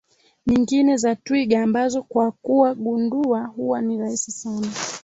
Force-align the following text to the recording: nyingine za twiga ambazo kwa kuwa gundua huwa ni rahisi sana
nyingine 0.45 0.97
za 0.97 1.15
twiga 1.15 1.63
ambazo 1.63 2.03
kwa 2.03 2.31
kuwa 2.31 2.75
gundua 2.75 3.43
huwa 3.45 3.81
ni 3.81 3.97
rahisi 3.97 4.31
sana 4.31 4.67